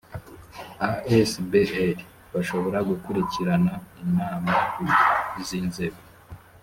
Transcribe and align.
asbl 0.89 1.75
bashobora 2.33 2.79
gukulikirana 2.89 3.73
inama 4.03 4.51
z’inzego 5.47 6.01